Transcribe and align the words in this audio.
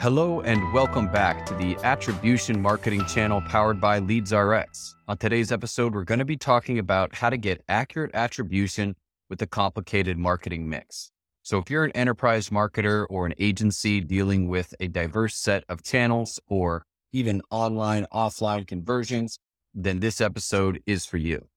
Hello 0.00 0.42
and 0.42 0.72
welcome 0.72 1.08
back 1.08 1.44
to 1.44 1.54
the 1.54 1.76
Attribution 1.82 2.62
Marketing 2.62 3.04
Channel 3.06 3.40
powered 3.40 3.80
by 3.80 3.98
LeadsRx. 3.98 4.94
On 5.08 5.18
today's 5.18 5.50
episode, 5.50 5.92
we're 5.92 6.04
going 6.04 6.20
to 6.20 6.24
be 6.24 6.36
talking 6.36 6.78
about 6.78 7.16
how 7.16 7.30
to 7.30 7.36
get 7.36 7.64
accurate 7.68 8.12
attribution 8.14 8.94
with 9.28 9.42
a 9.42 9.46
complicated 9.48 10.16
marketing 10.16 10.68
mix. 10.68 11.10
So, 11.42 11.58
if 11.58 11.68
you're 11.68 11.84
an 11.84 11.90
enterprise 11.96 12.50
marketer 12.50 13.06
or 13.10 13.26
an 13.26 13.34
agency 13.40 14.00
dealing 14.00 14.46
with 14.46 14.72
a 14.78 14.86
diverse 14.86 15.34
set 15.34 15.64
of 15.68 15.82
channels 15.82 16.38
or 16.46 16.84
even 17.12 17.42
online, 17.50 18.06
offline 18.12 18.68
conversions, 18.68 19.40
then 19.74 19.98
this 19.98 20.20
episode 20.20 20.80
is 20.86 21.06
for 21.06 21.16
you. 21.16 21.48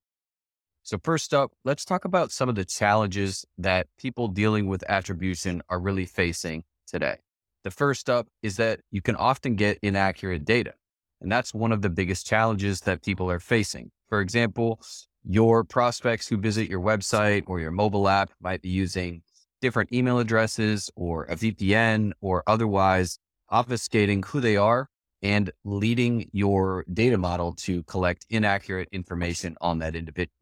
So, 0.82 0.98
first 1.04 1.32
up, 1.36 1.52
let's 1.64 1.86
talk 1.86 2.06
about 2.06 2.32
some 2.32 2.50
of 2.50 2.56
the 2.56 2.66
challenges 2.66 3.46
that 3.60 3.86
people 4.00 4.30
dealing 4.30 4.68
with 4.68 4.84
attribution 4.90 5.62
are 5.70 5.80
really 5.80 6.08
facing 6.08 6.64
today. 6.88 7.18
The 7.64 7.72
first 7.72 8.10
up 8.10 8.28
is 8.42 8.58
that 8.58 8.80
you 8.92 9.02
can 9.02 9.16
often 9.16 9.56
get 9.56 9.78
inaccurate 9.82 10.46
data. 10.46 10.74
And 11.22 11.32
that's 11.32 11.54
one 11.54 11.72
of 11.72 11.82
the 11.82 11.90
biggest 11.90 12.26
challenges 12.26 12.82
that 12.82 13.04
people 13.04 13.30
are 13.30 13.40
facing. 13.40 13.92
For 14.10 14.22
example, 14.22 14.82
your 15.24 15.64
prospects 15.64 16.28
who 16.28 16.38
visit 16.38 16.70
your 16.70 16.82
website 16.82 17.44
or 17.46 17.60
your 17.60 17.72
mobile 17.72 18.10
app 18.10 18.32
might 18.42 18.62
be 18.62 18.70
using 18.70 19.22
different 19.62 19.94
email 19.94 20.18
addresses 20.18 20.90
or 20.96 21.26
a 21.26 21.36
VPN 21.36 22.12
or 22.22 22.44
otherwise 22.48 23.20
obfuscating 23.52 24.26
who 24.26 24.40
they 24.40 24.58
are 24.58 24.90
and 25.22 25.52
leading 25.64 26.28
your 26.34 26.84
data 26.92 27.18
model 27.18 27.54
to 27.54 27.84
collect 27.84 28.26
inaccurate 28.32 28.90
information 28.92 29.56
on 29.62 29.78
that 29.80 29.96
individual. 29.96 30.34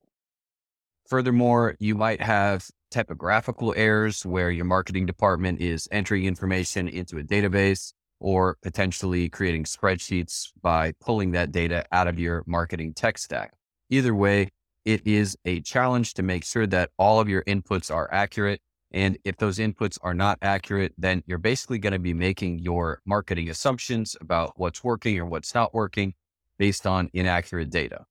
Furthermore, 1.08 1.76
you 1.80 1.96
might 1.96 2.22
have 2.22 2.70
typographical 2.90 3.74
errors 3.78 4.26
where 4.26 4.52
your 4.52 4.66
marketing 4.66 5.06
department 5.06 5.62
is 5.62 5.88
entering 5.92 6.26
information 6.26 6.88
into 6.88 7.18
a 7.18 7.24
database 7.24 7.94
or 8.20 8.58
potentially 8.62 9.30
creating 9.30 9.64
spreadsheets 9.64 10.50
by 10.62 10.94
pulling 11.00 11.32
that 11.32 11.52
data 11.52 11.86
out 11.92 12.08
of 12.08 12.20
your 12.20 12.44
marketing 12.46 12.94
tech 12.94 13.18
stack. 13.18 13.54
Either 13.90 14.14
way, 14.14 14.50
it 14.86 15.06
is 15.06 15.38
a 15.46 15.62
challenge 15.62 16.14
to 16.16 16.24
make 16.24 16.44
sure 16.44 16.68
that 16.68 16.90
all 16.98 17.20
of 17.20 17.30
your 17.30 17.44
inputs 17.44 17.94
are 17.94 18.10
accurate. 18.12 18.62
And 18.92 19.18
if 19.24 19.38
those 19.38 19.60
inputs 19.60 19.98
are 20.02 20.14
not 20.14 20.40
accurate, 20.42 20.94
then 20.98 21.24
you're 21.28 21.38
basically 21.38 21.80
going 21.80 21.94
to 21.94 22.00
be 22.00 22.14
making 22.14 22.60
your 22.60 23.02
marketing 23.06 23.50
assumptions 23.50 24.16
about 24.20 24.54
what's 24.56 24.84
working 24.84 25.20
or 25.20 25.26
what's 25.26 25.54
not 25.54 25.74
working 25.74 26.14
based 26.58 26.88
on 26.88 27.10
inaccurate 27.14 27.70
data. 27.70 28.06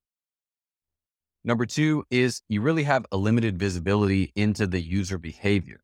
Number 1.45 1.65
two 1.65 2.03
is 2.11 2.41
you 2.49 2.59
really 2.59 2.83
have 2.83 3.05
a 3.13 3.17
limited 3.17 3.57
visibility 3.57 4.33
into 4.35 4.67
the 4.67 4.81
user 4.81 5.17
behavior. 5.17 5.79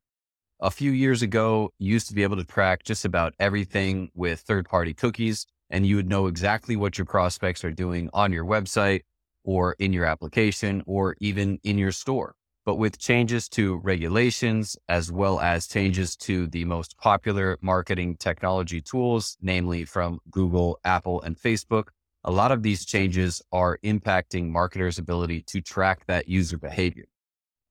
A 0.60 0.70
few 0.70 0.90
years 0.90 1.22
ago, 1.22 1.70
you 1.78 1.92
used 1.94 2.08
to 2.08 2.14
be 2.14 2.22
able 2.22 2.36
to 2.36 2.44
track 2.44 2.82
just 2.84 3.06
about 3.06 3.34
everything 3.40 4.10
with 4.14 4.40
third 4.40 4.68
party 4.68 4.92
cookies, 4.92 5.46
and 5.70 5.86
you 5.86 5.96
would 5.96 6.10
know 6.10 6.26
exactly 6.26 6.76
what 6.76 6.98
your 6.98 7.06
prospects 7.06 7.64
are 7.64 7.70
doing 7.70 8.10
on 8.12 8.32
your 8.32 8.44
website 8.44 9.00
or 9.44 9.76
in 9.78 9.94
your 9.94 10.04
application 10.04 10.82
or 10.86 11.16
even 11.20 11.58
in 11.64 11.78
your 11.78 11.92
store. 11.92 12.34
But 12.66 12.76
with 12.76 12.98
changes 12.98 13.48
to 13.50 13.76
regulations, 13.76 14.76
as 14.90 15.10
well 15.10 15.40
as 15.40 15.66
changes 15.66 16.16
to 16.16 16.48
the 16.48 16.66
most 16.66 16.98
popular 16.98 17.56
marketing 17.62 18.16
technology 18.16 18.82
tools, 18.82 19.38
namely 19.40 19.86
from 19.86 20.18
Google, 20.30 20.78
Apple, 20.84 21.22
and 21.22 21.38
Facebook, 21.38 21.88
a 22.26 22.32
lot 22.32 22.50
of 22.50 22.64
these 22.64 22.84
changes 22.84 23.40
are 23.52 23.78
impacting 23.84 24.48
marketers' 24.48 24.98
ability 24.98 25.42
to 25.42 25.60
track 25.60 26.04
that 26.06 26.28
user 26.28 26.58
behavior. 26.58 27.06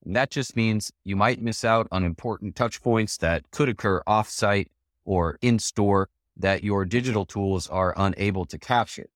And 0.06 0.16
that 0.16 0.32
just 0.32 0.56
means 0.56 0.94
you 1.04 1.18
might 1.18 1.42
miss 1.42 1.66
out 1.66 1.90
on 1.92 2.06
important 2.06 2.56
touch 2.56 2.82
points 2.82 3.18
that 3.18 3.52
could 3.52 3.68
occur 3.68 4.02
offsite 4.08 4.68
or 5.04 5.38
in 5.42 5.60
store 5.60 6.08
that 6.38 6.64
your 6.64 6.86
digital 6.86 7.26
tools 7.26 7.68
are 7.68 7.94
unable 7.98 8.46
to 8.46 8.58
capture. 8.58 9.10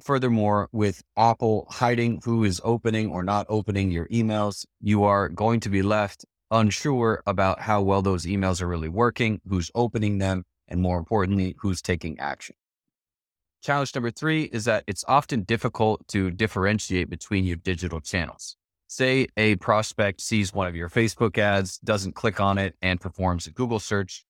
Furthermore, 0.00 0.70
with 0.72 1.02
Apple 1.16 1.66
hiding 1.70 2.20
who 2.24 2.44
is 2.44 2.60
opening 2.64 3.10
or 3.10 3.22
not 3.22 3.44
opening 3.50 3.90
your 3.90 4.06
emails, 4.08 4.64
you 4.80 5.04
are 5.04 5.28
going 5.28 5.60
to 5.60 5.68
be 5.68 5.82
left 5.82 6.24
unsure 6.50 7.22
about 7.26 7.60
how 7.60 7.82
well 7.82 8.00
those 8.00 8.24
emails 8.24 8.62
are 8.62 8.68
really 8.68 8.88
working, 8.88 9.40
who's 9.46 9.70
opening 9.74 10.18
them, 10.18 10.44
and 10.68 10.80
more 10.80 10.98
importantly, 10.98 11.54
who's 11.58 11.82
taking 11.82 12.18
action. 12.18 12.56
Challenge 13.66 13.96
number 13.96 14.12
three 14.12 14.44
is 14.44 14.64
that 14.66 14.84
it's 14.86 15.04
often 15.08 15.42
difficult 15.42 16.06
to 16.06 16.30
differentiate 16.30 17.10
between 17.10 17.44
your 17.44 17.56
digital 17.56 18.00
channels. 18.00 18.56
Say 18.86 19.26
a 19.36 19.56
prospect 19.56 20.20
sees 20.20 20.54
one 20.54 20.68
of 20.68 20.76
your 20.76 20.88
Facebook 20.88 21.36
ads, 21.36 21.78
doesn't 21.78 22.14
click 22.14 22.38
on 22.38 22.58
it, 22.58 22.76
and 22.80 23.00
performs 23.00 23.48
a 23.48 23.50
Google 23.50 23.80
search. 23.80 24.24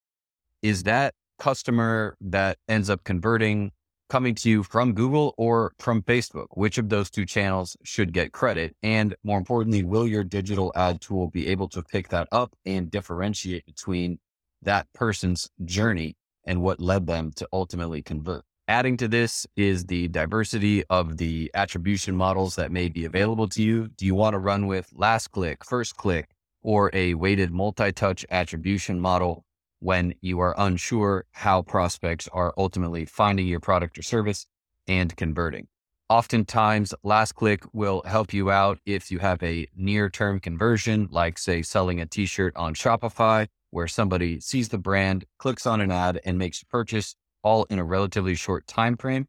Is 0.62 0.84
that 0.84 1.12
customer 1.38 2.16
that 2.22 2.56
ends 2.66 2.88
up 2.88 3.04
converting 3.04 3.72
coming 4.08 4.34
to 4.36 4.48
you 4.48 4.62
from 4.62 4.94
Google 4.94 5.34
or 5.36 5.74
from 5.80 6.00
Facebook? 6.00 6.47
Which 6.53 6.78
of 6.78 6.88
those 6.88 7.10
two 7.10 7.26
channels 7.26 7.76
should 7.84 8.14
get 8.14 8.32
credit? 8.32 8.74
And 8.82 9.14
more 9.22 9.36
importantly, 9.36 9.84
will 9.84 10.06
your 10.06 10.24
digital 10.24 10.72
ad 10.74 11.03
tool 11.03 11.28
be 11.28 11.48
able 11.48 11.68
to 11.68 11.82
pick 11.82 12.08
that 12.08 12.26
up 12.32 12.54
and 12.64 12.91
differentiate 12.91 13.66
between 13.66 14.18
that 14.62 14.86
person's 14.94 15.50
journey 15.66 16.16
and 16.47 16.62
what 16.62 16.80
led 16.80 17.06
them 17.06 17.32
to 17.32 17.47
ultimately 17.53 18.00
convert? 18.00 18.45
Adding 18.69 18.97
to 18.97 19.06
this 19.06 19.47
is 19.54 19.84
the 19.84 20.09
diversity 20.09 20.82
of 20.91 21.19
the 21.19 21.53
attribution 21.54 22.16
models 22.16 22.56
that 22.56 22.72
may 22.72 22.88
be 22.88 23.04
available 23.04 23.49
to 23.50 23.62
you. 23.62 23.87
Do 23.97 24.04
you 24.04 24.16
want 24.16 24.34
to 24.34 24.41
run 24.41 24.66
with 24.66 24.91
last 24.93 25.28
click, 25.28 25.65
first 25.65 25.97
click, 25.97 26.31
or 26.62 26.91
a 26.93 27.15
weighted 27.15 27.53
multi 27.53 27.93
touch 27.93 28.27
attribution 28.28 28.99
model 28.99 29.44
when 29.78 30.15
you 30.21 30.41
are 30.41 30.53
unsure 30.59 31.27
how 31.31 31.62
prospects 31.62 32.28
are 32.32 32.53
ultimately 32.59 33.04
finding 33.04 33.47
your 33.47 33.60
product 33.60 34.00
or 34.00 34.03
service 34.03 34.47
and 34.88 35.16
converting? 35.16 35.69
Oftentimes, 36.09 36.93
last 37.04 37.37
click 37.37 37.62
will 37.72 38.03
help 38.04 38.33
you 38.33 38.50
out 38.50 38.81
if 38.84 39.12
you 39.12 39.21
have 39.21 39.41
a 39.44 39.69
near 39.77 40.10
term 40.10 40.41
conversion, 40.41 41.06
like, 41.12 41.38
say, 41.38 41.62
selling 41.62 42.00
a 42.00 42.06
t 42.06 42.27
shirt 42.27 42.56
on 42.56 42.75
Shopify, 42.75 43.47
where 43.71 43.87
somebody 43.87 44.41
sees 44.41 44.71
the 44.71 44.78
brand, 44.78 45.25
clicks 45.38 45.66
on 45.66 45.81
an 45.81 45.93
ad, 45.93 46.21
and 46.25 46.37
makes 46.37 46.62
a 46.62 46.66
purchase 46.66 47.15
all 47.46 47.62
in 47.70 47.78
a 47.78 47.84
relatively 47.84 48.34
short 48.34 48.66
time 48.66 48.96
frame. 48.96 49.28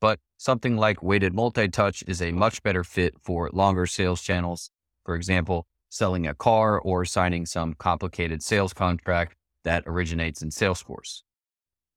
But 0.00 0.20
something 0.36 0.76
like 0.76 1.02
weighted 1.02 1.34
multi-touch 1.34 2.04
is 2.06 2.22
a 2.22 2.30
much 2.30 2.62
better 2.62 2.84
fit 2.84 3.14
for 3.20 3.50
longer 3.52 3.86
sales 3.86 4.22
channels. 4.22 4.70
For 5.04 5.16
example, 5.16 5.66
selling 5.88 6.28
a 6.28 6.34
car 6.34 6.78
or 6.78 7.04
signing 7.04 7.44
some 7.44 7.74
complicated 7.74 8.40
sales 8.40 8.72
contract 8.72 9.34
that 9.64 9.82
originates 9.84 10.42
in 10.42 10.50
Salesforce. 10.50 11.22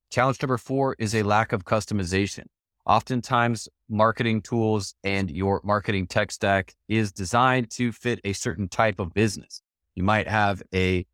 Challenge 0.10 0.42
number 0.42 0.58
four 0.58 0.96
is 0.98 1.14
a 1.14 1.22
lack 1.22 1.54
of 1.54 1.66
customization. 1.66 2.46
Oftentimes, 2.88 3.70
marketing 3.88 4.42
tools 4.42 4.96
and 5.04 5.30
your 5.30 5.62
marketing 5.64 6.08
tech 6.08 6.32
stack 6.32 6.74
is 6.88 7.12
designed 7.12 7.70
to 7.72 7.92
fit 7.92 8.20
a 8.24 8.34
certain 8.34 8.70
type 8.70 9.00
of 9.00 9.14
business. 9.14 9.62
You 9.94 10.02
might 10.02 10.28
have 10.28 10.64
a 10.74 11.06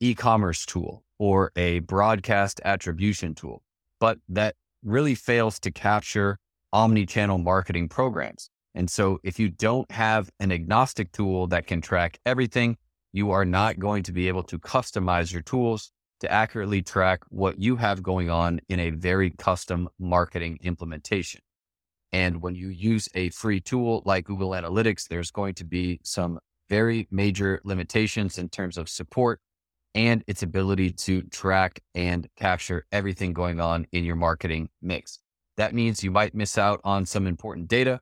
e-commerce 0.00 0.64
tool 0.64 1.04
or 1.18 1.52
a 1.54 1.80
broadcast 1.80 2.62
attribution 2.64 3.34
tool 3.34 3.62
but 4.00 4.18
that 4.28 4.56
really 4.82 5.14
fails 5.14 5.60
to 5.60 5.70
capture 5.70 6.38
omni-channel 6.72 7.38
marketing 7.38 7.88
programs. 7.88 8.50
And 8.74 8.90
so 8.90 9.18
if 9.22 9.38
you 9.38 9.48
don't 9.48 9.90
have 9.90 10.30
an 10.40 10.52
agnostic 10.52 11.12
tool 11.12 11.46
that 11.48 11.66
can 11.66 11.80
track 11.80 12.18
everything, 12.24 12.76
you 13.12 13.30
are 13.32 13.44
not 13.44 13.78
going 13.78 14.02
to 14.04 14.12
be 14.12 14.28
able 14.28 14.44
to 14.44 14.58
customize 14.58 15.32
your 15.32 15.42
tools 15.42 15.90
to 16.20 16.30
accurately 16.30 16.82
track 16.82 17.22
what 17.30 17.58
you 17.58 17.76
have 17.76 18.02
going 18.02 18.30
on 18.30 18.60
in 18.68 18.78
a 18.78 18.90
very 18.90 19.30
custom 19.30 19.88
marketing 19.98 20.58
implementation. 20.62 21.40
And 22.12 22.42
when 22.42 22.54
you 22.54 22.68
use 22.68 23.08
a 23.14 23.30
free 23.30 23.60
tool 23.60 24.02
like 24.04 24.24
Google 24.24 24.50
Analytics, 24.50 25.08
there's 25.08 25.30
going 25.30 25.54
to 25.54 25.64
be 25.64 26.00
some 26.02 26.38
very 26.68 27.08
major 27.10 27.60
limitations 27.64 28.38
in 28.38 28.48
terms 28.48 28.78
of 28.78 28.88
support 28.88 29.40
and 29.94 30.22
its 30.26 30.42
ability 30.42 30.92
to 30.92 31.22
track 31.22 31.80
and 31.94 32.28
capture 32.36 32.86
everything 32.92 33.32
going 33.32 33.60
on 33.60 33.86
in 33.92 34.04
your 34.04 34.16
marketing 34.16 34.68
mix. 34.80 35.18
That 35.56 35.74
means 35.74 36.04
you 36.04 36.10
might 36.10 36.34
miss 36.34 36.56
out 36.56 36.80
on 36.84 37.06
some 37.06 37.26
important 37.26 37.68
data 37.68 38.00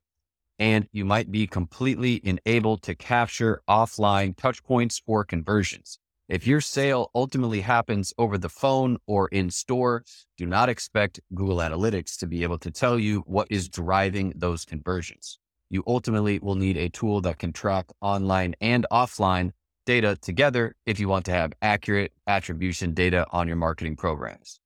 and 0.59 0.89
you 0.93 1.05
might 1.05 1.31
be 1.31 1.47
completely 1.47 2.21
unable 2.25 2.77
to 2.79 2.95
capture 2.95 3.63
offline 3.69 4.37
touch 4.37 4.63
points 4.65 5.01
or 5.07 5.25
conversions. 5.25 5.99
If 6.29 6.47
your 6.47 6.61
sale 6.61 7.11
ultimately 7.15 7.63
happens 7.63 8.13
over 8.19 8.37
the 8.37 8.51
phone 8.51 8.99
or 9.07 9.29
in 9.29 9.51
store, 9.51 10.05
do 10.37 10.45
not 10.45 10.69
expect 10.69 11.21
Google 11.35 11.59
Analytics 11.59 12.19
to 12.19 12.27
be 12.27 12.43
able 12.43 12.59
to 12.59 12.71
tell 12.71 12.99
you 12.99 13.21
what 13.21 13.49
is 13.51 13.69
driving 13.69 14.35
those 14.37 14.67
conversions. 14.67 15.39
You 15.71 15.85
ultimately 15.87 16.39
will 16.39 16.55
need 16.55 16.77
a 16.77 16.91
tool 16.91 17.23
that 17.23 17.39
can 17.39 17.53
track 17.53 17.87
online 18.03 18.55
and 18.61 18.87
offline 18.93 19.53
data 19.89 20.19
together 20.21 20.77
if 20.85 21.01
you 21.01 21.09
want 21.09 21.25
to 21.25 21.31
have 21.31 21.55
accurate 21.63 22.13
attribution 22.27 22.93
data 22.93 23.27
on 23.31 23.49
your 23.49 23.57
marketing 23.57 23.97
programs. 23.97 24.61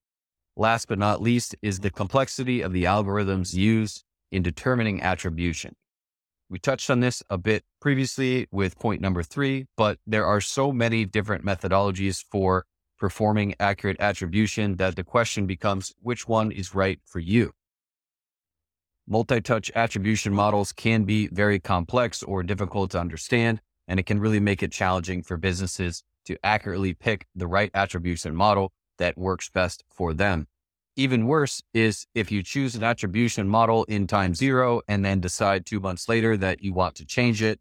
Last 0.56 0.88
but 0.88 0.98
not 0.98 1.22
least 1.22 1.54
is 1.62 1.78
the 1.78 1.90
complexity 1.90 2.60
of 2.60 2.72
the 2.72 2.84
algorithms 2.84 3.54
used 3.54 4.02
in 4.32 4.42
determining 4.42 5.00
attribution. 5.00 5.76
We 6.50 6.58
touched 6.58 6.90
on 6.90 6.98
this 6.98 7.22
a 7.30 7.38
bit 7.38 7.62
previously 7.80 8.48
with 8.50 8.80
point 8.80 9.00
number 9.00 9.22
three, 9.22 9.66
but 9.76 10.00
there 10.08 10.26
are 10.26 10.40
so 10.40 10.72
many 10.72 11.04
different 11.04 11.44
methodologies 11.44 12.24
for 12.28 12.66
performing 12.98 13.54
accurate 13.60 14.00
attribution 14.00 14.74
that 14.78 14.96
the 14.96 15.04
question 15.04 15.46
becomes 15.46 15.94
which 16.02 16.26
one 16.26 16.50
is 16.50 16.74
right 16.74 16.98
for 17.06 17.20
you. 17.20 17.52
Multi 19.06 19.40
touch 19.40 19.70
attribution 19.76 20.34
models 20.34 20.72
can 20.72 21.04
be 21.04 21.28
very 21.28 21.60
complex 21.60 22.24
or 22.24 22.42
difficult 22.42 22.90
to 22.90 22.98
understand, 22.98 23.60
and 23.88 24.00
it 24.00 24.06
can 24.06 24.20
really 24.20 24.40
make 24.40 24.62
it 24.62 24.72
challenging 24.72 25.22
for 25.22 25.36
businesses 25.36 26.02
to 26.24 26.36
accurately 26.44 26.94
pick 26.94 27.26
the 27.34 27.46
right 27.46 27.70
attribution 27.74 28.34
model 28.34 28.72
that 28.98 29.18
works 29.18 29.50
best 29.50 29.82
for 29.90 30.14
them. 30.14 30.46
Even 30.94 31.26
worse 31.26 31.62
is 31.72 32.06
if 32.14 32.30
you 32.30 32.42
choose 32.42 32.74
an 32.74 32.84
attribution 32.84 33.48
model 33.48 33.84
in 33.84 34.06
time 34.06 34.34
zero 34.34 34.82
and 34.86 35.04
then 35.04 35.20
decide 35.20 35.64
two 35.64 35.80
months 35.80 36.08
later 36.08 36.36
that 36.36 36.62
you 36.62 36.72
want 36.72 36.94
to 36.96 37.06
change 37.06 37.42
it 37.42 37.58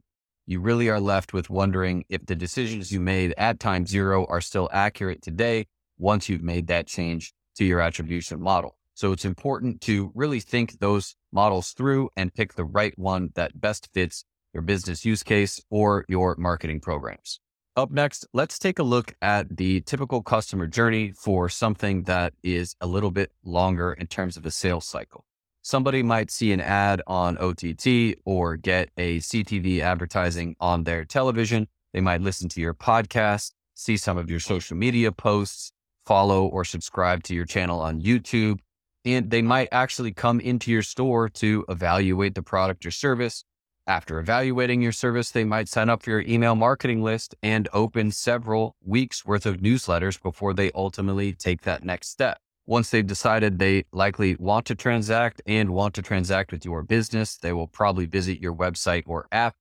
you 0.52 0.60
really 0.60 0.90
are 0.90 1.00
left 1.00 1.34
with 1.34 1.50
wondering 1.50 2.04
if 2.10 2.26
the 2.26 2.36
decisions 2.36 2.92
you 2.92 3.00
made 3.00 3.34
at 3.38 3.60
time 3.60 3.86
zero 3.86 4.26
are 4.26 4.42
still 4.42 4.70
accurate 4.74 5.22
today 5.22 5.68
once 5.98 6.28
you've 6.28 6.44
made 6.44 6.68
that 6.68 6.88
change 6.88 7.34
to 7.56 7.64
your 7.64 7.80
attribution 7.80 8.42
model. 8.42 8.76
So 8.94 9.12
it's 9.12 9.24
important 9.24 9.82
to 9.82 10.12
really 10.14 10.40
think 10.40 10.80
those 10.80 11.16
models 11.32 11.72
through 11.72 12.10
and 12.18 12.34
pick 12.34 12.54
the 12.54 12.66
right 12.66 12.98
one 12.98 13.30
that 13.36 13.62
best 13.62 13.90
fits 13.94 14.26
your 14.54 14.64
business 14.64 15.06
use 15.06 15.24
case 15.24 15.62
or 15.70 16.06
your 16.08 16.36
marketing 16.38 16.80
programs. 16.80 17.40
Up 17.76 17.92
next, 17.92 18.28
let's 18.34 18.60
take 18.60 18.80
a 18.80 18.84
look 18.84 19.16
at 19.22 19.58
the 19.58 19.82
typical 19.82 20.22
customer 20.22 20.68
journey 20.68 21.12
for 21.12 21.48
something 21.48 22.04
that 22.04 22.34
is 22.44 22.76
a 22.82 22.88
little 22.88 23.12
bit 23.12 23.32
longer 23.44 23.94
in 23.94 24.08
terms 24.08 24.36
of 24.36 24.46
a 24.46 24.52
sales 24.52 24.86
cycle 24.86 25.26
somebody 25.62 26.02
might 26.04 26.32
see 26.32 26.52
an 26.52 26.62
ad 26.62 27.02
on 27.08 27.38
OTT 27.38 28.18
or 28.26 28.58
get 28.58 28.90
a 28.98 29.20
CTV 29.20 29.80
advertising 29.80 30.56
on 30.60 30.84
their 30.84 31.06
television. 31.06 31.68
They 31.94 32.02
might 32.02 32.22
listen 32.22 32.50
to 32.50 32.62
your 32.62 32.74
podcast, 32.74 33.52
see 33.76 33.98
some 33.98 34.18
of 34.18 34.30
your 34.30 34.40
social 34.40 34.78
media 34.78 35.12
posts, 35.12 35.72
follow 36.06 36.46
or 36.46 36.66
subscribe 36.66 37.24
to 37.24 37.36
your 37.36 37.46
channel 37.46 37.80
on 37.80 38.02
YouTube. 38.02 38.60
And 39.06 39.30
they 39.32 39.42
might 39.42 39.70
actually 39.72 40.14
come 40.14 40.40
into 40.40 40.72
your 40.72 40.84
store 40.84 41.28
to 41.30 41.66
evaluate 41.70 42.36
the 42.36 42.44
product 42.44 42.86
or 42.86 42.92
service. 42.92 43.44
After 43.88 44.20
evaluating 44.20 44.82
your 44.82 44.92
service, 44.92 45.32
they 45.32 45.44
might 45.44 45.68
sign 45.68 45.90
up 45.90 46.04
for 46.04 46.12
your 46.12 46.22
email 46.22 46.56
marketing 46.56 47.04
list 47.04 47.36
and 47.42 47.68
open 47.74 48.12
several 48.12 48.76
weeks 48.84 49.26
worth 49.26 49.46
of 49.46 49.58
newsletters 49.58 50.22
before 50.22 50.54
they 50.54 50.72
ultimately 50.74 51.34
take 51.34 51.62
that 51.62 51.84
next 51.84 52.10
step 52.10 52.38
once 52.72 52.90
they've 52.90 53.08
decided 53.08 53.58
they 53.60 53.84
likely 53.92 54.36
want 54.36 54.66
to 54.66 54.76
transact 54.76 55.42
and 55.46 55.72
want 55.72 55.94
to 55.96 56.02
transact 56.02 56.52
with 56.52 56.64
your 56.64 56.84
business, 56.84 57.38
they 57.38 57.52
will 57.52 57.68
probably 57.68 58.06
visit 58.06 58.40
your 58.40 58.56
website 58.56 59.04
or 59.08 59.28
app 59.32 59.56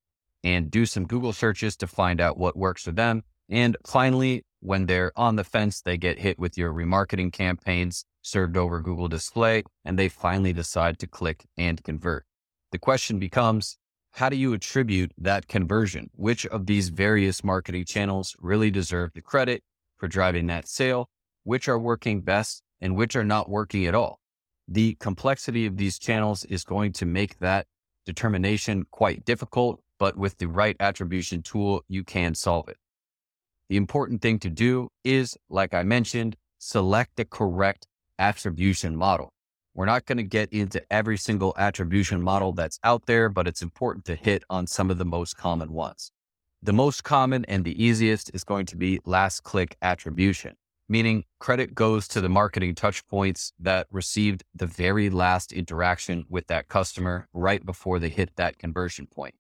and 0.45 0.71
do 0.71 0.87
some 0.87 1.07
Google 1.07 1.33
searches 1.33 1.77
to 1.77 1.87
find 1.87 2.21
out 2.21 2.39
what 2.39 2.57
works 2.57 2.85
for 2.85 2.93
them. 2.93 3.23
And 3.49 3.77
finally, 3.85 4.45
when 4.61 4.87
they're 4.87 5.13
on 5.17 5.37
the 5.37 5.43
fence, 5.43 5.81
they 5.81 5.97
get 5.97 6.19
hit 6.19 6.39
with 6.39 6.57
your 6.57 6.73
remarketing 6.73 7.33
campaigns 7.33 8.05
served 8.23 8.57
over 8.57 8.81
Google 8.81 9.09
Display, 9.09 9.65
and 9.85 9.99
they 9.99 10.09
finally 10.09 10.53
decide 10.53 10.99
to 10.99 11.07
click 11.07 11.47
and 11.57 11.83
convert. 11.83 12.25
The 12.71 12.79
question 12.79 13.19
becomes, 13.19 13.79
how 14.13 14.29
do 14.29 14.37
you 14.37 14.53
attribute 14.53 15.13
that 15.19 15.49
conversion? 15.49 16.11
Which 16.15 16.47
of 16.47 16.67
these 16.67 16.89
various 16.89 17.45
marketing 17.45 17.85
channels 17.85 18.37
really 18.41 18.71
deserve 18.71 19.13
the 19.15 19.23
credit 19.23 19.63
for 19.97 20.09
driving 20.09 20.47
that 20.49 20.69
sale? 20.69 21.09
Which 21.45 21.69
are 21.69 21.79
working 21.79 22.21
best 22.21 22.63
and 22.81 22.97
which 22.97 23.17
are 23.17 23.25
not 23.25 23.49
working 23.49 23.87
at 23.87 23.95
all. 23.95 24.21
The 24.69 24.95
complexity 25.01 25.67
of 25.67 25.77
these 25.77 25.99
channels 25.99 26.45
is 26.45 26.65
going 26.65 26.93
to 26.95 27.07
make 27.07 27.39
that 27.39 27.67
determination 28.07 28.87
quite 28.91 29.25
difficult, 29.25 29.83
but 29.99 30.17
with 30.17 30.39
the 30.39 30.49
right 30.49 30.77
attribution 30.81 31.43
tool, 31.43 31.83
you 31.89 32.05
can 32.05 32.35
solve 32.35 32.69
it. 32.69 32.77
The 33.69 33.77
important 33.77 34.23
thing 34.23 34.39
to 34.41 34.51
do 34.51 34.89
is, 35.05 35.37
like 35.49 35.75
I 35.75 35.83
mentioned, 35.83 36.37
select 36.59 37.17
the 37.17 37.25
correct 37.25 37.87
attribution 38.19 38.97
model. 38.97 39.33
We're 39.75 39.87
not 39.87 40.07
going 40.07 40.19
to 40.19 40.25
get 40.25 40.53
into 40.53 40.83
every 40.93 41.17
single 41.17 41.55
attribution 41.57 42.23
model 42.23 42.53
that's 42.53 42.79
out 42.85 43.07
there, 43.07 43.29
but 43.29 43.47
it's 43.47 43.63
important 43.63 44.05
to 44.07 44.15
hit 44.15 44.45
on 44.51 44.67
some 44.67 44.91
of 44.91 44.99
the 44.99 45.05
most 45.05 45.37
common 45.37 45.73
ones. 45.73 46.11
The 46.63 46.73
most 46.73 47.05
common 47.05 47.45
and 47.47 47.65
the 47.65 47.83
easiest 47.83 48.31
is 48.35 48.45
going 48.45 48.67
to 48.67 48.77
be 48.77 49.01
last 49.05 49.43
click 49.43 49.77
attribution 49.81 50.57
meaning 50.91 51.23
credit 51.39 51.73
goes 51.73 52.09
to 52.09 52.21
the 52.21 52.29
marketing 52.29 52.75
touch 52.75 53.07
points 53.07 53.53
that 53.61 53.87
received 53.93 54.43
the 54.53 54.67
very 54.67 55.09
last 55.09 55.53
interaction 55.53 56.27
with 56.29 56.49
that 56.49 56.67
customer 56.67 57.29
right 57.33 57.65
before 57.65 58.01
they 58.01 58.09
hit 58.09 58.35
that 58.35 58.59
conversion 58.59 59.07
point. 59.07 59.37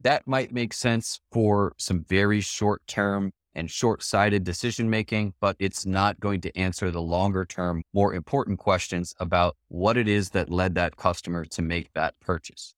That 0.00 0.26
might 0.26 0.50
make 0.50 0.72
sense 0.72 1.20
for 1.30 1.74
some 1.76 2.02
very 2.02 2.40
short 2.40 2.80
term 2.86 3.32
and 3.54 3.70
short 3.70 4.02
sighted 4.02 4.44
decision 4.44 4.88
making, 4.88 5.34
but 5.40 5.56
it's 5.58 5.84
not 5.86 6.20
going 6.20 6.40
to 6.42 6.56
answer 6.56 6.90
the 6.90 7.02
longer 7.02 7.44
term, 7.44 7.82
more 7.92 8.14
important 8.14 8.58
questions 8.58 9.14
about 9.18 9.56
what 9.68 9.96
it 9.96 10.08
is 10.08 10.30
that 10.30 10.50
led 10.50 10.74
that 10.74 10.96
customer 10.96 11.44
to 11.44 11.62
make 11.62 11.92
that 11.94 12.18
purchase. 12.20 12.74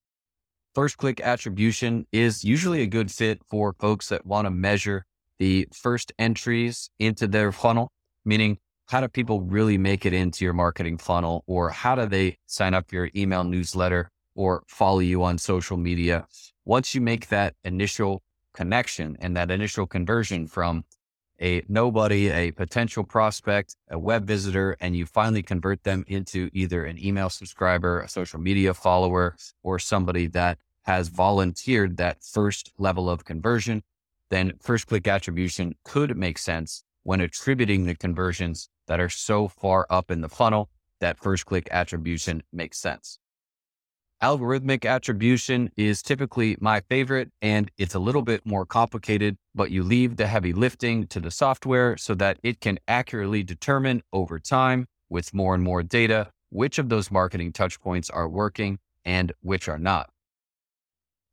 First 0.74 0.96
click 0.96 1.20
attribution 1.20 2.06
is 2.10 2.44
usually 2.44 2.82
a 2.82 2.86
good 2.86 3.10
fit 3.10 3.42
for 3.48 3.74
folks 3.78 4.08
that 4.08 4.26
want 4.26 4.46
to 4.46 4.50
measure 4.50 5.06
the 5.38 5.68
first 5.72 6.12
entries 6.18 6.90
into 6.98 7.26
their 7.26 7.52
funnel, 7.52 7.92
meaning 8.24 8.58
how 8.86 9.00
do 9.00 9.08
people 9.08 9.40
really 9.40 9.78
make 9.78 10.04
it 10.04 10.12
into 10.12 10.44
your 10.44 10.52
marketing 10.52 10.98
funnel 10.98 11.44
or 11.46 11.70
how 11.70 11.94
do 11.94 12.06
they 12.06 12.38
sign 12.46 12.74
up 12.74 12.88
for 12.88 12.96
your 12.96 13.10
email 13.16 13.44
newsletter 13.44 14.10
or 14.34 14.62
follow 14.66 14.98
you 14.98 15.22
on 15.22 15.38
social 15.38 15.76
media? 15.76 16.26
Once 16.64 16.94
you 16.94 17.00
make 17.00 17.28
that 17.28 17.54
initial 17.64 18.22
connection 18.54 19.16
and 19.20 19.36
that 19.36 19.50
initial 19.50 19.86
conversion 19.86 20.46
from 20.46 20.84
a 21.40 21.62
nobody, 21.68 22.30
a 22.30 22.52
potential 22.52 23.04
prospect, 23.04 23.76
a 23.90 23.98
web 23.98 24.24
visitor, 24.24 24.76
and 24.80 24.96
you 24.96 25.04
finally 25.04 25.42
convert 25.42 25.82
them 25.82 26.04
into 26.06 26.48
either 26.52 26.84
an 26.84 27.04
email 27.04 27.28
subscriber, 27.28 28.00
a 28.00 28.08
social 28.08 28.38
media 28.38 28.72
follower, 28.72 29.36
or 29.62 29.78
somebody 29.78 30.26
that 30.28 30.58
has 30.84 31.08
volunteered 31.08 31.96
that 31.96 32.22
first 32.22 32.72
level 32.78 33.10
of 33.10 33.24
conversion, 33.24 33.82
then 34.30 34.52
first 34.60 34.86
click 34.86 35.08
attribution 35.08 35.74
could 35.84 36.16
make 36.16 36.38
sense 36.38 36.84
when 37.02 37.20
attributing 37.20 37.84
the 37.84 37.94
conversions 37.94 38.68
that 38.86 39.00
are 39.00 39.08
so 39.08 39.48
far 39.48 39.86
up 39.90 40.10
in 40.10 40.20
the 40.20 40.28
funnel 40.28 40.70
that 41.00 41.18
first 41.18 41.46
click 41.46 41.68
attribution 41.70 42.42
makes 42.52 42.78
sense. 42.78 43.18
Algorithmic 44.22 44.86
attribution 44.88 45.70
is 45.76 46.00
typically 46.00 46.56
my 46.60 46.80
favorite 46.88 47.30
and 47.42 47.70
it's 47.76 47.94
a 47.94 47.98
little 47.98 48.22
bit 48.22 48.46
more 48.46 48.64
complicated, 48.64 49.36
but 49.54 49.70
you 49.70 49.82
leave 49.82 50.16
the 50.16 50.26
heavy 50.26 50.52
lifting 50.52 51.06
to 51.08 51.20
the 51.20 51.30
software 51.30 51.96
so 51.96 52.14
that 52.14 52.38
it 52.42 52.60
can 52.60 52.78
accurately 52.88 53.42
determine 53.42 54.02
over 54.12 54.38
time 54.38 54.86
with 55.10 55.34
more 55.34 55.54
and 55.54 55.62
more 55.62 55.82
data 55.82 56.30
which 56.50 56.78
of 56.78 56.88
those 56.88 57.10
marketing 57.10 57.52
touchpoints 57.52 58.08
are 58.14 58.28
working 58.28 58.78
and 59.04 59.32
which 59.40 59.68
are 59.68 59.78
not. 59.78 60.08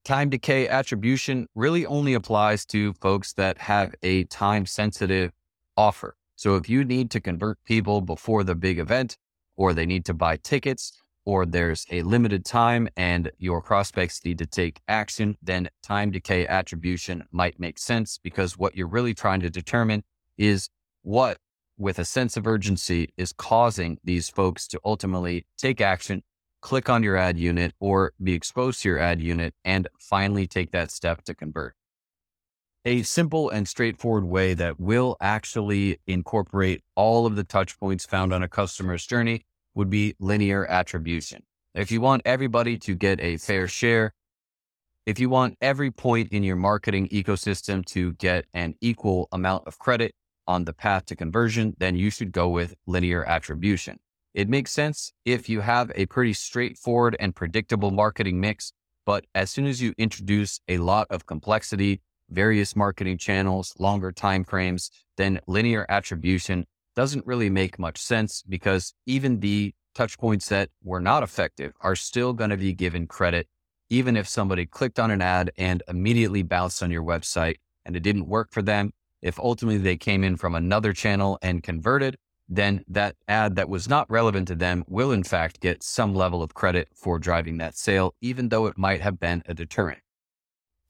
Time 0.04 0.30
decay 0.32 0.68
attribution 0.68 1.48
really 1.54 1.86
only 1.86 2.16
applies 2.16 2.66
to 2.66 2.92
folks 2.94 3.34
that 3.34 3.60
have 3.60 3.94
a 4.02 4.24
time 4.26 4.66
sensitive 4.66 5.32
offer. 5.78 6.16
So 6.36 6.56
if 6.56 6.68
you 6.68 6.84
need 6.84 7.12
to 7.12 7.22
convert 7.22 7.64
people 7.64 8.02
before 8.02 8.44
the 8.44 8.56
big 8.56 8.80
event, 8.80 9.16
or 9.56 9.74
they 9.74 9.86
need 9.86 10.06
to 10.06 10.14
buy 10.16 10.38
tickets, 10.38 10.92
or 11.26 11.46
there's 11.46 11.86
a 11.92 12.02
limited 12.04 12.46
time 12.46 12.88
and 12.98 13.32
your 13.38 13.62
prospects 13.62 14.24
need 14.26 14.38
to 14.40 14.46
take 14.46 14.82
action, 14.88 15.38
then 15.42 15.70
time 15.84 16.12
decay 16.12 16.48
attribution 16.48 17.24
might 17.32 17.60
make 17.60 17.78
sense 17.78 18.18
because 18.18 18.58
what 18.58 18.76
you're 18.76 18.88
really 18.88 19.14
trying 19.14 19.40
to 19.42 19.50
determine 19.50 20.04
is 20.38 20.70
what, 21.04 21.38
with 21.78 22.00
a 22.00 22.06
sense 22.06 22.38
of 22.38 22.48
urgency, 22.48 23.14
is 23.18 23.34
causing 23.34 23.98
these 24.04 24.30
folks 24.30 24.68
to 24.68 24.80
ultimately 24.84 25.46
take 25.58 25.82
action 25.82 26.24
click 26.62 26.90
on 26.90 27.04
your 27.04 27.18
ad 27.18 27.38
unit 27.38 27.74
or 27.80 28.14
be 28.22 28.34
exposed 28.34 28.82
to 28.82 28.90
your 28.90 29.00
ad 29.00 29.22
unit 29.22 29.54
and 29.66 29.88
finally 30.00 30.48
take 30.48 30.72
that 30.72 30.92
step 30.92 31.24
to 31.24 31.34
convert. 31.34 31.76
A 32.86 33.04
simple 33.04 33.50
and 33.50 33.68
straightforward 33.68 34.24
way 34.24 34.54
that 34.54 34.80
will 34.80 35.18
actually 35.22 36.00
incorporate 36.08 36.82
all 36.96 37.26
of 37.26 37.36
the 37.36 37.44
touch 37.44 37.80
points 37.80 38.06
found 38.06 38.34
on 38.34 38.42
a 38.42 38.48
customer's 38.48 39.06
journey 39.06 39.46
would 39.76 39.90
be 39.90 40.16
linear 40.20 40.66
attribution. 40.66 41.44
If 41.74 41.92
you 41.92 42.02
want 42.02 42.24
everybody 42.26 42.78
to 42.80 42.96
get 42.96 43.22
a 43.22 43.38
fair 43.38 43.68
share, 43.68 44.14
if 45.06 45.20
you 45.20 45.30
want 45.30 45.58
every 45.62 45.90
point 45.90 46.32
in 46.32 46.44
your 46.44 46.56
marketing 46.56 47.08
ecosystem 47.10 47.86
to 47.88 48.14
get 48.14 48.46
an 48.54 48.76
equal 48.82 49.28
amount 49.32 49.68
of 49.68 49.80
credit 49.80 50.14
on 50.48 50.66
the 50.66 50.74
path 50.74 51.06
to 51.08 51.16
conversion, 51.16 51.76
then 51.80 51.96
you 51.96 52.10
should 52.10 52.32
go 52.32 52.50
with 52.50 52.76
linear 52.86 53.24
attribution. 53.24 54.00
It 54.34 54.48
makes 54.48 54.72
sense 54.72 55.12
if 55.26 55.50
you 55.50 55.62
have 55.62 55.92
a 55.96 56.06
pretty 56.06 56.34
straightforward 56.34 57.16
and 57.20 57.36
predictable 57.36 57.92
marketing 57.92 58.40
mix. 58.40 58.74
But 59.06 59.26
as 59.34 59.50
soon 59.50 59.66
as 59.66 59.82
you 59.82 59.94
introduce 59.98 60.60
a 60.68 60.78
lot 60.78 61.08
of 61.10 61.26
complexity, 61.26 62.02
various 62.30 62.76
marketing 62.76 63.18
channels, 63.18 63.74
longer 63.80 64.12
time 64.12 64.44
frames, 64.44 64.92
then 65.18 65.40
linear 65.48 65.86
attribution 65.90 66.66
doesn't 66.96 67.26
really 67.26 67.50
make 67.50 67.80
much 67.80 67.98
sense 67.98 68.44
because 68.48 68.94
even 69.06 69.40
the 69.40 69.74
touch 69.94 70.18
points 70.18 70.50
that 70.50 70.70
were 70.84 71.02
not 71.02 71.24
effective 71.24 71.74
are 71.82 71.96
still 71.96 72.34
going 72.34 72.50
to 72.50 72.58
be 72.58 72.74
given 72.74 73.08
credit, 73.08 73.48
even 73.90 74.16
if 74.16 74.28
somebody 74.28 74.66
clicked 74.66 75.00
on 75.00 75.12
an 75.12 75.22
ad 75.22 75.52
and 75.58 75.84
immediately 75.88 76.44
bounced 76.44 76.82
on 76.82 76.92
your 76.92 77.04
website 77.04 77.56
and 77.86 77.96
it 77.96 78.04
didn't 78.04 78.28
work 78.28 78.52
for 78.52 78.62
them. 78.62 78.92
If 79.22 79.40
ultimately 79.40 79.78
they 79.78 79.98
came 79.98 80.24
in 80.24 80.38
from 80.38 80.56
another 80.56 80.94
channel 80.94 81.38
and 81.42 81.62
converted, 81.62 82.18
then 82.50 82.84
that 82.88 83.16
ad 83.28 83.56
that 83.56 83.70
was 83.70 83.88
not 83.88 84.10
relevant 84.10 84.48
to 84.50 84.56
them 84.56 84.84
will 84.88 85.12
in 85.12 85.24
fact 85.24 85.62
get 85.62 85.84
some 85.84 86.14
level 86.14 86.44
of 86.44 86.54
credit 86.54 86.90
for 86.94 87.18
driving 87.20 87.58
that 87.58 87.78
sale, 87.78 88.14
even 88.22 88.50
though 88.50 88.66
it 88.66 88.78
might 88.78 89.02
have 89.02 89.20
been 89.20 89.44
a 89.46 89.54
deterrent. 89.54 90.00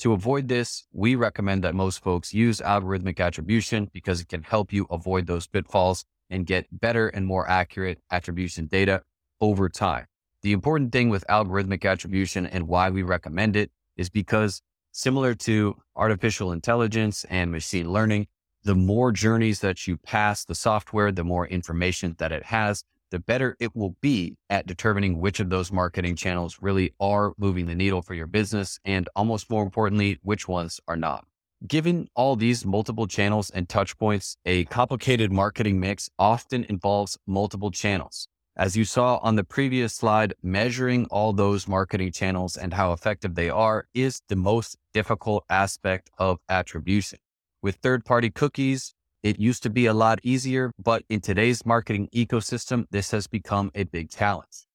To 0.02 0.14
avoid 0.14 0.48
this, 0.48 0.88
we 0.92 1.14
recommend 1.14 1.64
that 1.64 1.76
most 1.76 2.04
folks 2.04 2.34
use 2.34 2.60
algorithmic 2.60 3.20
attribution 3.20 3.88
because 3.94 4.20
it 4.20 4.30
can 4.30 4.42
help 4.42 4.74
you 4.74 4.88
avoid 4.90 5.28
those 5.28 5.46
pitfalls 5.46 6.06
and 6.32 6.44
get 6.44 6.66
better 6.72 7.10
and 7.10 7.28
more 7.28 7.48
accurate 7.48 8.00
attribution 8.10 8.66
data 8.66 9.04
over 9.42 9.70
time. 9.70 10.08
The 10.42 10.54
important 10.54 10.92
thing 10.92 11.10
with 11.10 11.24
algorithmic 11.30 11.88
attribution 11.88 12.48
and 12.48 12.68
why 12.68 12.90
we 12.90 13.04
recommend 13.04 13.56
it 13.56 13.70
is 13.96 14.10
because 14.10 14.64
similar 14.92 15.36
to 15.36 15.76
artificial 15.96 16.52
intelligence 16.52 17.24
and 17.26 17.52
machine 17.52 17.94
learning, 17.94 18.26
the 18.64 18.74
more 18.74 19.12
journeys 19.12 19.60
that 19.60 19.86
you 19.86 19.98
pass 19.98 20.44
the 20.44 20.56
software, 20.56 21.12
the 21.12 21.24
more 21.24 21.46
information 21.46 22.16
that 22.18 22.32
it 22.32 22.46
has, 22.46 22.84
the 23.12 23.20
better 23.20 23.56
it 23.60 23.76
will 23.76 23.96
be 24.02 24.38
at 24.50 24.66
determining 24.66 25.20
which 25.20 25.40
of 25.40 25.50
those 25.50 25.72
marketing 25.72 26.16
channels 26.16 26.58
really 26.62 26.94
are 27.00 27.34
moving 27.38 27.68
the 27.68 27.76
needle 27.76 28.02
for 28.02 28.14
your 28.14 28.28
business. 28.28 28.80
And 28.84 29.08
almost 29.16 29.50
more 29.50 29.64
importantly, 29.64 30.20
which 30.24 30.48
ones 30.48 30.80
are 30.88 30.96
not. 30.96 31.26
Given 31.68 32.08
all 32.16 32.36
these 32.36 32.66
multiple 32.66 33.06
channels 33.06 33.52
and 33.52 33.70
touch 33.70 33.96
points, 33.98 34.36
a 34.46 34.66
complicated 34.66 35.32
marketing 35.32 35.80
mix 35.80 36.10
often 36.18 36.64
involves 36.64 37.20
multiple 37.28 37.70
channels. 37.70 38.28
As 38.58 38.76
you 38.76 38.84
saw 38.84 39.18
on 39.18 39.36
the 39.36 39.44
previous 39.44 39.94
slide, 39.94 40.34
measuring 40.42 41.06
all 41.06 41.34
those 41.34 41.68
marketing 41.68 42.12
channels 42.12 42.58
and 42.58 42.74
how 42.74 42.94
effective 42.94 43.36
they 43.36 43.50
are 43.50 43.86
is 43.94 44.22
the 44.28 44.36
most 44.36 44.76
difficult 44.94 45.46
aspect 45.50 46.10
of 46.18 46.40
attribution. 46.50 47.20
With 47.62 47.76
third 47.76 48.06
party 48.06 48.30
cookies, 48.30 48.94
it 49.24 49.40
used 49.40 49.64
to 49.64 49.70
be 49.70 49.86
a 49.86 49.94
lot 49.94 50.20
easier, 50.24 50.72
but 50.82 51.04
in 51.10 51.22
today's 51.22 51.66
marketing 51.66 52.10
ecosystem, 52.14 52.86
this 52.90 53.12
has 53.12 53.28
become 53.28 53.72
a 53.76 53.84
big 53.84 54.10
challenge. 54.10 54.66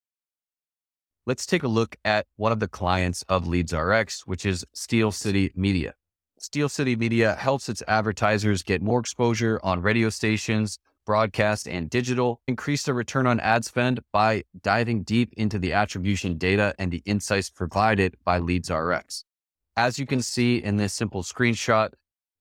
Let's 1.26 1.46
take 1.46 1.64
a 1.64 1.68
look 1.68 1.96
at 2.04 2.26
one 2.36 2.52
of 2.52 2.60
the 2.60 2.68
clients 2.68 3.24
of 3.28 3.44
LeadsRx, 3.44 4.20
which 4.26 4.46
is 4.46 4.64
Steel 4.72 5.10
City 5.10 5.50
Media. 5.56 5.94
Steel 6.38 6.68
City 6.68 6.94
Media 6.94 7.34
helps 7.34 7.68
its 7.68 7.82
advertisers 7.88 8.62
get 8.62 8.82
more 8.82 9.00
exposure 9.00 9.58
on 9.64 9.82
radio 9.82 10.08
stations, 10.10 10.78
broadcast, 11.04 11.66
and 11.66 11.90
digital, 11.90 12.40
increase 12.46 12.84
their 12.84 12.94
return 12.94 13.26
on 13.26 13.40
ad 13.40 13.64
spend 13.64 14.00
by 14.12 14.44
diving 14.62 15.02
deep 15.02 15.32
into 15.36 15.58
the 15.58 15.72
attribution 15.72 16.38
data 16.38 16.74
and 16.78 16.92
the 16.92 17.02
insights 17.06 17.50
provided 17.50 18.16
by 18.24 18.38
LeadsRx. 18.38 19.24
As 19.76 19.98
you 19.98 20.06
can 20.06 20.22
see 20.22 20.62
in 20.62 20.76
this 20.76 20.92
simple 20.92 21.22
screenshot, 21.22 21.90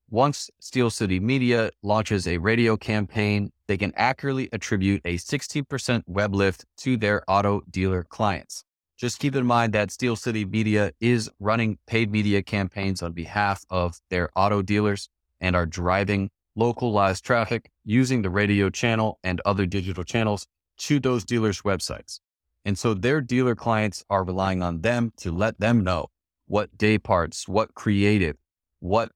once 0.09 0.51
Steel 0.59 0.89
City 0.89 1.19
Media 1.19 1.71
launches 1.81 2.27
a 2.27 2.37
radio 2.37 2.77
campaign, 2.77 3.51
they 3.67 3.75
can 3.77 3.91
accurately 3.95 4.47
attribute 4.53 5.01
a 5.03 5.17
16% 5.17 6.03
web 6.05 6.35
lift 6.35 6.65
to 6.77 6.95
their 6.95 7.23
auto 7.27 7.61
dealer 7.69 8.03
clients. 8.03 8.63
Just 8.97 9.19
keep 9.19 9.35
in 9.35 9.45
mind 9.45 9.73
that 9.73 9.91
Steel 9.91 10.15
City 10.15 10.45
Media 10.45 10.91
is 11.01 11.29
running 11.39 11.79
paid 11.87 12.11
media 12.11 12.41
campaigns 12.43 13.01
on 13.01 13.13
behalf 13.13 13.65
of 13.69 13.99
their 14.09 14.29
auto 14.35 14.61
dealers 14.61 15.09
and 15.41 15.55
are 15.55 15.65
driving 15.65 16.29
localized 16.55 17.25
traffic 17.25 17.69
using 17.83 18.21
the 18.21 18.29
radio 18.29 18.69
channel 18.69 19.19
and 19.23 19.41
other 19.43 19.65
digital 19.65 20.03
channels 20.03 20.47
to 20.77 20.99
those 20.99 21.25
dealers' 21.25 21.63
websites. 21.63 22.19
And 22.63 22.77
so 22.77 22.93
their 22.93 23.21
dealer 23.21 23.55
clients 23.55 24.05
are 24.09 24.23
relying 24.23 24.63
on 24.63 24.81
them 24.81 25.13
to 25.17 25.31
let 25.31 25.59
them 25.59 25.83
know 25.83 26.07
what 26.47 26.77
day 26.77 26.97
parts, 26.97 27.47
what 27.47 27.73
creative, 27.73 28.37
what 28.79 29.11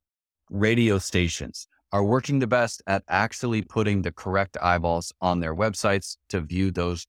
radio 0.49 0.97
stations 0.97 1.67
are 1.91 2.03
working 2.03 2.39
the 2.39 2.47
best 2.47 2.83
at 2.87 3.03
actually 3.07 3.61
putting 3.61 4.01
the 4.01 4.11
correct 4.11 4.57
eyeballs 4.61 5.13
on 5.21 5.39
their 5.39 5.55
websites 5.55 6.17
to 6.29 6.41
view 6.41 6.71
those, 6.71 7.07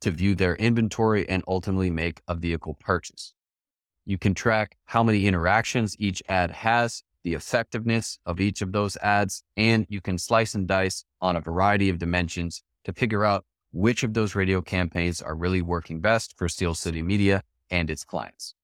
to 0.00 0.10
view 0.10 0.34
their 0.34 0.56
inventory 0.56 1.28
and 1.28 1.42
ultimately 1.46 1.90
make 1.90 2.20
a 2.28 2.34
vehicle 2.34 2.74
purchase. 2.80 3.34
You 4.06 4.18
can 4.18 4.34
track 4.34 4.76
how 4.86 5.02
many 5.02 5.26
interactions 5.26 5.96
each 5.98 6.22
ad 6.28 6.50
has, 6.50 7.02
the 7.22 7.34
effectiveness 7.34 8.18
of 8.26 8.40
each 8.40 8.60
of 8.60 8.72
those 8.72 8.96
ads, 8.98 9.42
and 9.56 9.86
you 9.88 10.00
can 10.00 10.18
slice 10.18 10.54
and 10.54 10.66
dice 10.66 11.04
on 11.20 11.36
a 11.36 11.40
variety 11.40 11.88
of 11.88 11.98
dimensions 11.98 12.62
to 12.84 12.92
figure 12.92 13.24
out 13.24 13.44
which 13.72 14.02
of 14.02 14.12
those 14.14 14.34
radio 14.34 14.60
campaigns 14.60 15.22
are 15.22 15.34
really 15.34 15.62
working 15.62 16.00
best 16.00 16.36
for 16.36 16.48
Steel 16.48 16.74
City 16.74 17.02
Media 17.02 17.42
and 17.70 17.90
its 17.90 18.04
clients. 18.04 18.54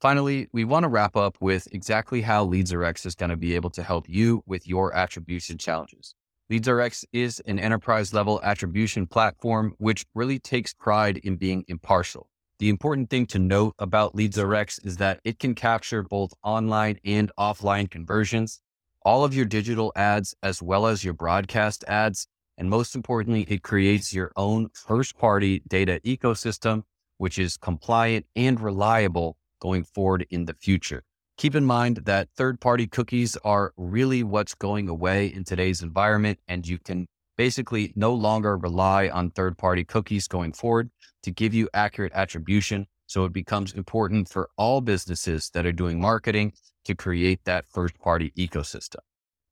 Finally, 0.00 0.48
we 0.50 0.64
want 0.64 0.82
to 0.82 0.88
wrap 0.88 1.14
up 1.14 1.36
with 1.42 1.68
exactly 1.72 2.22
how 2.22 2.46
LeadsRx 2.46 3.04
is 3.04 3.14
going 3.14 3.28
to 3.28 3.36
be 3.36 3.54
able 3.54 3.68
to 3.68 3.82
help 3.82 4.08
you 4.08 4.42
with 4.46 4.66
your 4.66 4.94
attribution 4.94 5.58
challenges. 5.58 6.14
LeadsRx 6.50 7.04
is 7.12 7.38
an 7.40 7.58
enterprise 7.58 8.14
level 8.14 8.40
attribution 8.42 9.06
platform, 9.06 9.74
which 9.76 10.06
really 10.14 10.38
takes 10.38 10.72
pride 10.72 11.18
in 11.18 11.36
being 11.36 11.66
impartial. 11.68 12.30
The 12.60 12.70
important 12.70 13.10
thing 13.10 13.26
to 13.26 13.38
note 13.38 13.74
about 13.78 14.16
LeadsRx 14.16 14.86
is 14.86 14.96
that 14.96 15.20
it 15.22 15.38
can 15.38 15.54
capture 15.54 16.02
both 16.02 16.32
online 16.42 16.98
and 17.04 17.30
offline 17.38 17.90
conversions, 17.90 18.62
all 19.02 19.22
of 19.22 19.34
your 19.34 19.44
digital 19.44 19.92
ads, 19.96 20.34
as 20.42 20.62
well 20.62 20.86
as 20.86 21.04
your 21.04 21.14
broadcast 21.14 21.84
ads. 21.86 22.26
And 22.56 22.70
most 22.70 22.94
importantly, 22.94 23.44
it 23.48 23.62
creates 23.62 24.14
your 24.14 24.32
own 24.34 24.70
first 24.72 25.18
party 25.18 25.60
data 25.68 26.00
ecosystem, 26.06 26.84
which 27.18 27.38
is 27.38 27.58
compliant 27.58 28.24
and 28.34 28.58
reliable 28.58 29.36
going 29.60 29.84
forward 29.84 30.26
in 30.30 30.46
the 30.46 30.54
future. 30.54 31.04
Keep 31.36 31.54
in 31.54 31.64
mind 31.64 31.98
that 32.04 32.28
third 32.36 32.60
party 32.60 32.86
cookies 32.86 33.36
are 33.44 33.72
really 33.76 34.22
what's 34.22 34.54
going 34.54 34.88
away 34.88 35.26
in 35.26 35.44
today's 35.44 35.82
environment, 35.82 36.38
and 36.48 36.66
you 36.66 36.78
can 36.78 37.06
basically 37.38 37.92
no 37.96 38.12
longer 38.12 38.58
rely 38.58 39.08
on 39.08 39.30
third 39.30 39.56
party 39.56 39.84
cookies 39.84 40.28
going 40.28 40.52
forward 40.52 40.90
to 41.22 41.30
give 41.30 41.54
you 41.54 41.68
accurate 41.72 42.12
attribution. 42.14 42.86
So 43.06 43.24
it 43.24 43.32
becomes 43.32 43.72
important 43.72 44.28
for 44.28 44.50
all 44.56 44.80
businesses 44.80 45.50
that 45.54 45.64
are 45.64 45.72
doing 45.72 46.00
marketing 46.00 46.52
to 46.84 46.94
create 46.94 47.40
that 47.44 47.64
first 47.70 47.98
party 47.98 48.32
ecosystem. 48.36 49.00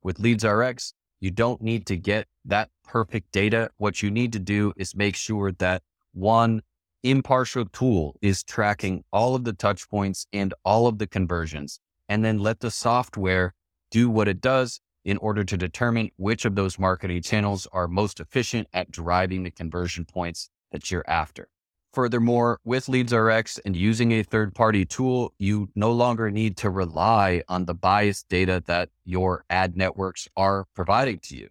With 0.02 0.18
LeadsRx, 0.18 0.92
you 1.20 1.30
don't 1.30 1.60
need 1.62 1.86
to 1.86 1.96
get 1.96 2.26
that 2.44 2.70
perfect 2.84 3.32
data. 3.32 3.70
What 3.78 4.02
you 4.02 4.10
need 4.10 4.32
to 4.34 4.38
do 4.38 4.72
is 4.76 4.94
make 4.94 5.16
sure 5.16 5.52
that 5.52 5.82
one, 6.12 6.62
impartial 7.02 7.64
tool 7.66 8.16
is 8.20 8.42
tracking 8.42 9.04
all 9.12 9.34
of 9.34 9.44
the 9.44 9.52
touch 9.52 9.88
points 9.88 10.26
and 10.32 10.54
all 10.64 10.86
of 10.86 10.98
the 10.98 11.06
conversions, 11.06 11.80
and 12.08 12.24
then 12.24 12.38
let 12.38 12.60
the 12.60 12.70
software 12.70 13.54
do 13.90 14.10
what 14.10 14.28
it 14.28 14.40
does 14.40 14.80
in 15.04 15.16
order 15.18 15.44
to 15.44 15.56
determine 15.56 16.10
which 16.16 16.44
of 16.44 16.54
those 16.54 16.78
marketing 16.78 17.22
channels 17.22 17.66
are 17.72 17.88
most 17.88 18.20
efficient 18.20 18.68
at 18.72 18.90
driving 18.90 19.42
the 19.42 19.50
conversion 19.50 20.04
points 20.04 20.50
that 20.70 20.90
you're 20.90 21.04
after. 21.08 21.48
Furthermore, 21.94 22.60
with 22.64 22.86
LeadsRx 22.86 23.58
and 23.64 23.74
using 23.74 24.12
a 24.12 24.22
third 24.22 24.54
party 24.54 24.84
tool, 24.84 25.32
you 25.38 25.70
no 25.74 25.90
longer 25.90 26.30
need 26.30 26.56
to 26.58 26.68
rely 26.68 27.42
on 27.48 27.64
the 27.64 27.74
biased 27.74 28.28
data 28.28 28.62
that 28.66 28.90
your 29.04 29.44
ad 29.48 29.76
networks 29.76 30.28
are 30.36 30.66
providing 30.74 31.18
to 31.20 31.36
you. 31.36 31.48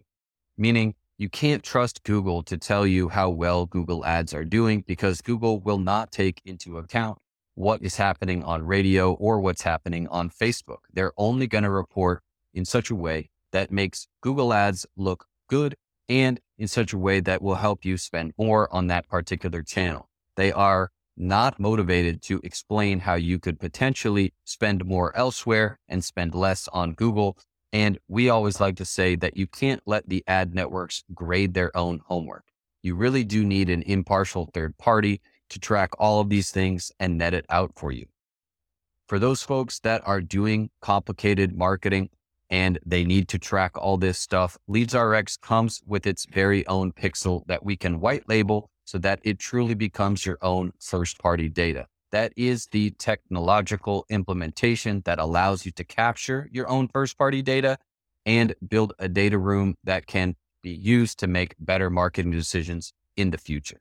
Meaning, 0.56 0.94
you 1.18 1.28
can't 1.28 1.64
trust 1.64 2.04
Google 2.04 2.44
to 2.44 2.56
tell 2.56 2.86
you 2.86 3.08
how 3.08 3.28
well 3.28 3.66
Google 3.66 4.06
ads 4.06 4.32
are 4.32 4.44
doing 4.44 4.84
because 4.86 5.20
Google 5.20 5.58
will 5.58 5.78
not 5.78 6.12
take 6.12 6.40
into 6.44 6.78
account 6.78 7.18
what 7.56 7.82
is 7.82 7.96
happening 7.96 8.44
on 8.44 8.64
radio 8.64 9.14
or 9.14 9.40
what's 9.40 9.62
happening 9.62 10.06
on 10.08 10.30
Facebook. 10.30 10.78
They're 10.92 11.12
only 11.16 11.48
going 11.48 11.64
to 11.64 11.70
report 11.70 12.22
in 12.54 12.64
such 12.64 12.88
a 12.88 12.94
way 12.94 13.30
that 13.50 13.72
makes 13.72 14.06
Google 14.20 14.52
ads 14.52 14.86
look 14.96 15.26
good 15.48 15.74
and 16.08 16.38
in 16.56 16.68
such 16.68 16.92
a 16.92 16.98
way 16.98 17.18
that 17.18 17.42
will 17.42 17.56
help 17.56 17.84
you 17.84 17.96
spend 17.96 18.32
more 18.38 18.72
on 18.72 18.86
that 18.86 19.08
particular 19.08 19.62
channel. 19.62 20.08
They 20.36 20.52
are 20.52 20.92
not 21.16 21.58
motivated 21.58 22.22
to 22.22 22.40
explain 22.44 23.00
how 23.00 23.14
you 23.14 23.40
could 23.40 23.58
potentially 23.58 24.32
spend 24.44 24.84
more 24.84 25.14
elsewhere 25.16 25.80
and 25.88 26.04
spend 26.04 26.32
less 26.32 26.68
on 26.68 26.92
Google 26.92 27.36
and 27.72 27.98
we 28.08 28.28
always 28.28 28.60
like 28.60 28.76
to 28.76 28.84
say 28.84 29.16
that 29.16 29.36
you 29.36 29.46
can't 29.46 29.82
let 29.86 30.08
the 30.08 30.24
ad 30.26 30.54
networks 30.54 31.04
grade 31.14 31.54
their 31.54 31.76
own 31.76 32.00
homework. 32.06 32.44
You 32.82 32.94
really 32.94 33.24
do 33.24 33.44
need 33.44 33.68
an 33.68 33.82
impartial 33.82 34.48
third 34.54 34.78
party 34.78 35.20
to 35.50 35.58
track 35.58 35.90
all 35.98 36.20
of 36.20 36.28
these 36.28 36.50
things 36.50 36.92
and 37.00 37.18
net 37.18 37.34
it 37.34 37.46
out 37.50 37.72
for 37.76 37.92
you. 37.92 38.06
For 39.06 39.18
those 39.18 39.42
folks 39.42 39.78
that 39.80 40.06
are 40.06 40.20
doing 40.20 40.70
complicated 40.80 41.56
marketing 41.56 42.10
and 42.50 42.78
they 42.84 43.04
need 43.04 43.28
to 43.28 43.38
track 43.38 43.76
all 43.76 43.96
this 43.96 44.18
stuff, 44.18 44.56
LeadsRx 44.68 45.40
comes 45.40 45.82
with 45.86 46.06
its 46.06 46.26
very 46.26 46.66
own 46.66 46.92
pixel 46.92 47.46
that 47.46 47.64
we 47.64 47.76
can 47.76 48.00
white 48.00 48.28
label 48.28 48.70
so 48.84 48.98
that 48.98 49.20
it 49.22 49.38
truly 49.38 49.74
becomes 49.74 50.24
your 50.24 50.38
own 50.40 50.72
first 50.80 51.18
party 51.18 51.48
data. 51.48 51.86
That 52.10 52.32
is 52.36 52.66
the 52.66 52.90
technological 52.90 54.06
implementation 54.08 55.02
that 55.04 55.18
allows 55.18 55.66
you 55.66 55.72
to 55.72 55.84
capture 55.84 56.48
your 56.50 56.68
own 56.68 56.88
first 56.88 57.18
party 57.18 57.42
data 57.42 57.78
and 58.24 58.54
build 58.66 58.94
a 58.98 59.08
data 59.08 59.38
room 59.38 59.74
that 59.84 60.06
can 60.06 60.36
be 60.62 60.70
used 60.70 61.18
to 61.20 61.26
make 61.26 61.54
better 61.58 61.90
marketing 61.90 62.32
decisions 62.32 62.92
in 63.16 63.30
the 63.30 63.38
future. 63.38 63.80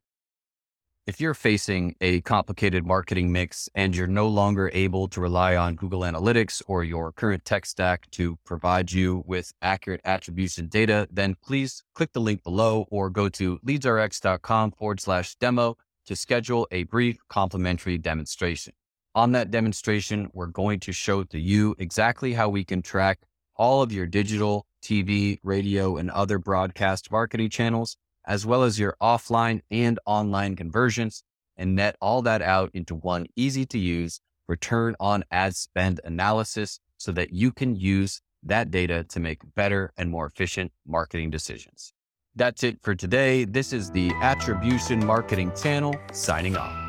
If 1.06 1.22
you're 1.22 1.34
facing 1.34 1.96
a 2.02 2.20
complicated 2.20 2.86
marketing 2.86 3.32
mix 3.32 3.70
and 3.74 3.96
you're 3.96 4.08
no 4.08 4.28
longer 4.28 4.70
able 4.74 5.08
to 5.08 5.22
rely 5.22 5.56
on 5.56 5.76
Google 5.76 6.02
Analytics 6.02 6.62
or 6.68 6.84
your 6.84 7.14
current 7.14 7.46
tech 7.46 7.66
stack 7.66 8.12
to 8.12 8.38
provide 8.44 8.92
you 8.92 9.24
with 9.26 9.54
accurate 9.62 10.02
attribution 10.04 10.68
data, 10.68 11.08
then 11.10 11.38
please 11.42 11.82
click 11.96 12.12
the 12.12 12.20
link 12.20 12.44
below 12.44 12.88
or 12.92 13.10
go 13.10 13.30
to 13.30 13.58
leadsrx.com 13.60 14.72
forward 14.72 15.00
slash 15.00 15.36
demo 15.36 15.78
to 16.08 16.16
schedule 16.16 16.68
a 16.72 16.84
brief 16.84 17.18
complimentary 17.30 17.98
demonstration. 17.98 18.74
On 19.14 19.32
that 19.34 19.52
demonstration, 19.52 20.30
we're 20.34 20.48
going 20.48 20.80
to 20.82 20.92
show 20.92 21.24
to 21.24 21.40
you 21.40 21.76
exactly 21.80 22.34
how 22.34 22.50
we 22.50 22.64
can 22.64 22.82
track 22.82 23.20
all 23.56 23.82
of 23.82 23.92
your 23.92 24.06
digital, 24.06 24.66
TV, 24.84 25.40
radio, 25.44 25.98
and 25.98 26.10
other 26.12 26.40
broadcast 26.40 27.12
marketing 27.12 27.50
channels, 27.50 27.98
as 28.26 28.46
well 28.46 28.64
as 28.64 28.80
your 28.80 28.96
offline 29.02 29.62
and 29.72 30.00
online 30.06 30.56
conversions, 30.56 31.24
and 31.56 31.76
net 31.76 31.96
all 32.02 32.22
that 32.22 32.42
out 32.42 32.70
into 32.74 32.96
one 32.96 33.26
easy 33.36 33.66
to 33.66 33.80
use 33.80 34.22
return 34.48 34.96
on 35.00 35.24
ad 35.32 35.56
spend 35.56 36.00
analysis 36.04 36.80
so 36.98 37.12
that 37.12 37.32
you 37.32 37.52
can 37.52 37.76
use 37.76 38.22
that 38.44 38.72
data 38.72 39.04
to 39.04 39.20
make 39.20 39.42
better 39.56 39.92
and 39.98 40.10
more 40.10 40.26
efficient 40.26 40.72
marketing 40.86 41.30
decisions. 41.30 41.94
That's 42.38 42.63
it 42.63 42.77
for 42.84 42.94
today. 42.94 43.46
This 43.46 43.74
is 43.74 43.89
the 43.89 44.12
Attribution 44.22 45.03
Marketing 45.03 45.51
Channel 45.60 45.96
signing 46.13 46.56
off. 46.56 46.87